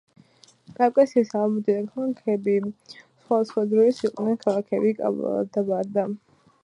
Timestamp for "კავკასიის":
0.79-1.33